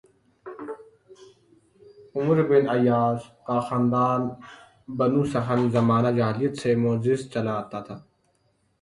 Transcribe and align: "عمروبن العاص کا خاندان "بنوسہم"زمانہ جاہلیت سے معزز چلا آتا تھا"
"عمروبن 2.15 2.63
العاص 2.75 3.21
کا 3.47 3.57
خاندان 3.67 4.21
"بنوسہم"زمانہ 4.97 6.11
جاہلیت 6.17 6.53
سے 6.61 6.69
معزز 6.83 7.19
چلا 7.33 7.53
آتا 7.61 7.79
تھا" 7.85 7.95